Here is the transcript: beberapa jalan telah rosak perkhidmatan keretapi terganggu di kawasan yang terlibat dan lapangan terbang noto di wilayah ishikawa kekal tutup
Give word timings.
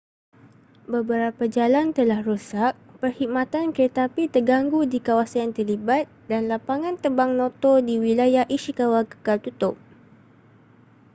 beberapa 0.93 1.43
jalan 1.55 1.85
telah 1.97 2.19
rosak 2.27 2.73
perkhidmatan 3.05 3.65
keretapi 3.75 4.23
terganggu 4.33 4.81
di 4.93 4.97
kawasan 5.07 5.41
yang 5.53 5.53
terlibat 5.57 6.03
dan 6.29 6.41
lapangan 6.51 6.95
terbang 7.03 7.31
noto 7.39 7.73
di 7.87 7.95
wilayah 8.05 8.45
ishikawa 8.57 9.01
kekal 9.11 9.37
tutup 9.45 9.75